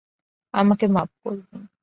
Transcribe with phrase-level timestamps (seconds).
[0.53, 1.61] আমাকে মাপ করবেন।